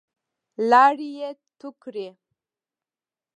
[0.69, 1.29] لاړې يې
[1.59, 2.07] تو کړې.